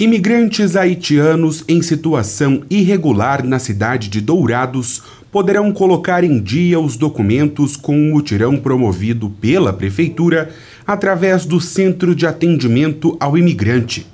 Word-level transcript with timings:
Imigrantes 0.00 0.76
haitianos 0.76 1.64
em 1.66 1.82
situação 1.82 2.62
irregular 2.70 3.44
na 3.44 3.58
cidade 3.58 4.08
de 4.08 4.20
Dourados 4.20 5.02
poderão 5.32 5.72
colocar 5.72 6.22
em 6.22 6.40
dia 6.40 6.78
os 6.78 6.96
documentos 6.96 7.74
com 7.74 7.96
um 7.96 8.12
mutirão 8.12 8.56
promovido 8.56 9.28
pela 9.28 9.72
Prefeitura 9.72 10.50
através 10.86 11.44
do 11.44 11.60
Centro 11.60 12.14
de 12.14 12.28
Atendimento 12.28 13.16
ao 13.18 13.36
Imigrante. 13.36 14.06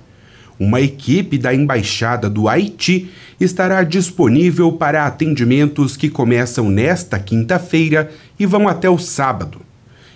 Uma 0.59 0.81
equipe 0.81 1.37
da 1.37 1.55
Embaixada 1.55 2.31
do 2.31 2.49
Haiti 2.49 3.11
estará 3.39 3.83
disponível 3.83 4.73
para 4.73 5.05
atendimentos 5.05 5.99
que 5.99 6.09
começam 6.09 6.71
nesta 6.71 7.19
quinta-feira 7.19 8.11
e 8.41 8.47
vão 8.47 8.67
até 8.67 8.89
o 8.89 8.99
sábado. 8.99 9.61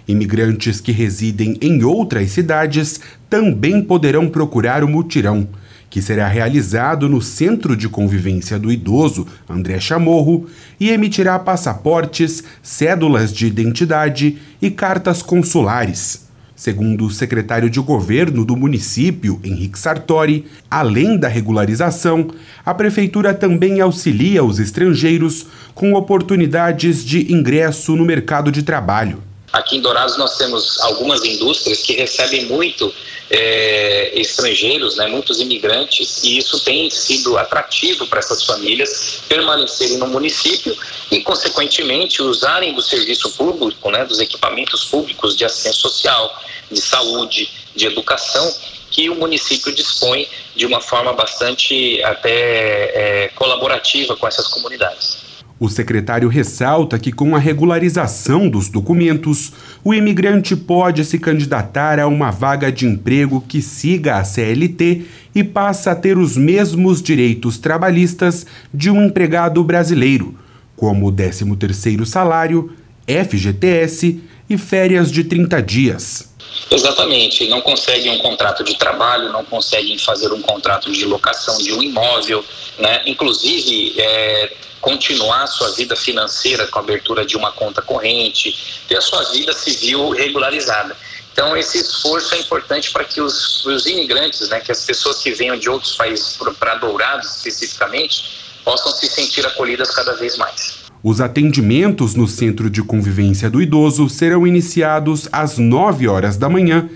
Imigrantes 0.09 0.81
que 0.81 0.91
residem 0.91 1.59
em 1.61 1.85
outras 1.85 2.31
cidades 2.31 2.99
também 3.29 3.83
poderão 3.83 4.27
procurar 4.27 4.83
o 4.83 4.89
mutirão, 4.89 5.47
que 5.91 6.03
será 6.03 6.29
realizado 6.29 7.09
no 7.09 7.21
Centro 7.21 7.77
de 7.77 7.89
Convivência 7.89 8.59
do 8.59 8.71
Idoso 8.71 9.27
André 9.49 9.81
Chamorro 9.81 10.47
e 10.79 10.91
emitirá 10.91 11.39
passaportes, 11.39 12.45
cédulas 12.63 13.33
de 13.33 13.47
identidade 13.47 14.39
e 14.61 14.71
cartas 14.71 15.23
consulares. 15.23 16.29
Segundo 16.59 17.07
o 17.07 17.11
secretário 17.11 17.71
de 17.71 17.79
governo 17.79 18.45
do 18.45 18.57
município, 18.57 19.41
Henrique 19.45 19.79
Sartori, 19.79 20.45
além 20.69 21.17
da 21.17 21.29
regularização, 21.29 22.33
a 22.67 22.75
prefeitura 22.75 23.33
também 23.33 23.81
auxilia 23.81 24.43
os 24.43 24.59
estrangeiros 24.59 25.47
com 25.73 25.93
oportunidades 25.93 27.05
de 27.05 27.33
ingresso 27.33 27.95
no 27.95 28.05
mercado 28.05 28.51
de 28.51 28.65
trabalho. 28.65 29.28
Aqui 29.59 29.77
em 29.77 29.81
Dourados 29.81 30.17
nós 30.17 30.37
temos 30.37 30.79
algumas 30.83 31.25
indústrias 31.25 31.83
que 31.83 31.95
recebem 31.95 32.45
muito 32.45 32.95
é, 33.29 34.13
estrangeiros, 34.15 34.97
né, 34.97 35.09
muitos 35.09 35.41
imigrantes, 35.41 36.23
e 36.23 36.39
isso 36.39 36.61
tem 36.61 36.89
sido 36.89 37.37
atrativo 37.37 38.07
para 38.07 38.21
essas 38.21 38.45
famílias 38.45 39.21
permanecerem 39.29 39.99
no 39.99 40.07
município 40.07 40.77
e, 41.11 41.21
consequentemente, 41.23 42.23
usarem 42.23 42.73
do 42.73 42.81
serviço 42.81 43.33
público, 43.33 43.91
né, 43.91 44.05
dos 44.05 44.21
equipamentos 44.21 44.85
públicos 44.85 45.37
de 45.37 45.45
assistência 45.45 45.81
social, 45.81 46.41
de 46.71 46.81
saúde, 46.81 47.51
de 47.75 47.85
educação, 47.85 48.55
que 48.93 49.11
o 49.11 49.17
município 49.17 49.75
dispõe 49.75 50.29
de 50.55 50.67
uma 50.67 50.81
forma 50.81 51.13
bastante 51.13 52.01
até 52.05 53.25
é, 53.25 53.29
colaborativa 53.35 54.17
com 54.17 54.29
essas 54.29 54.47
comunidades. 54.47 55.28
O 55.61 55.69
secretário 55.69 56.29
ressalta 56.29 56.99
que, 57.01 57.11
com 57.11 57.35
a 57.35 57.39
regularização 57.39 58.49
dos 58.49 58.69
documentos, 58.69 59.53
o 59.83 59.93
imigrante 59.93 60.55
pode 60.55 61.05
se 61.05 61.19
candidatar 61.19 61.99
a 61.99 62.07
uma 62.07 62.31
vaga 62.31 62.71
de 62.71 62.87
emprego 62.87 63.41
que 63.41 63.61
siga 63.61 64.19
a 64.19 64.25
CLT 64.25 65.03
e 65.35 65.43
passa 65.43 65.91
a 65.91 65.95
ter 65.97 66.17
os 66.17 66.37
mesmos 66.37 67.03
direitos 67.03 67.59
trabalhistas 67.59 68.47
de 68.73 68.89
um 68.89 69.05
empregado 69.07 69.63
brasileiro, 69.65 70.37
como 70.77 71.09
o 71.09 71.13
13º 71.13 72.05
salário, 72.07 72.71
FGTS 73.09 74.21
e 74.49 74.57
férias 74.57 75.11
de 75.11 75.25
30 75.25 75.63
dias. 75.63 76.29
Exatamente, 76.71 77.49
não 77.49 77.61
conseguem 77.61 78.13
um 78.13 78.19
contrato 78.19 78.63
de 78.63 78.77
trabalho, 78.77 79.33
não 79.33 79.45
conseguem 79.45 79.99
fazer 79.99 80.33
um 80.33 80.43
contrato 80.43 80.91
de 80.93 81.05
locação 81.05 81.57
de 81.59 81.73
um 81.73 81.83
imóvel, 81.83 82.45
né? 82.79 83.03
inclusive 83.07 83.95
é, 83.99 84.53
continuar 84.81 85.45
a 85.45 85.47
sua 85.47 85.71
vida 85.73 85.97
financeira 85.97 86.67
com 86.67 86.79
a 86.79 86.83
abertura 86.83 87.25
de 87.25 87.37
uma 87.37 87.53
conta 87.53 87.81
corrente, 87.81 88.83
ter 88.87 88.97
a 88.97 89.01
sua 89.01 89.23
vida 89.33 89.53
civil 89.53 90.11
regularizada. 90.11 90.97
Então, 91.33 91.57
esse 91.57 91.79
esforço 91.79 92.35
é 92.35 92.39
importante 92.39 92.91
para 92.91 93.05
que 93.05 93.21
os, 93.21 93.65
os 93.65 93.87
imigrantes, 93.87 94.49
né, 94.49 94.61
que 94.61 94.73
as 94.73 94.85
pessoas 94.85 95.23
que 95.23 95.31
venham 95.31 95.57
de 95.57 95.71
outros 95.71 95.95
países 95.95 96.37
para 96.59 96.75
Dourados 96.75 97.37
especificamente, 97.37 98.25
possam 98.65 98.93
se 98.93 99.07
sentir 99.07 99.47
acolhidas 99.47 99.91
cada 99.91 100.15
vez 100.15 100.37
mais. 100.37 100.88
Os 101.03 101.21
atendimentos 101.21 102.15
no 102.15 102.27
Centro 102.27 102.69
de 102.69 102.83
Convivência 102.83 103.49
do 103.49 103.63
Idoso 103.63 104.09
serão 104.09 104.47
iniciados 104.47 105.29
às 105.31 105.57
9 105.57 106.09
horas 106.09 106.37
da 106.37 106.49
manhã 106.49 106.89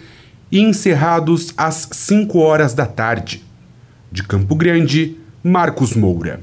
e 0.50 0.60
encerrados 0.60 1.54
às 1.56 1.88
5 1.92 2.38
horas 2.38 2.74
da 2.74 2.84
tarde. 2.84 3.44
De 4.10 4.22
Campo 4.24 4.56
Grande, 4.56 5.16
Marcos 5.42 5.94
Moura. 5.94 6.40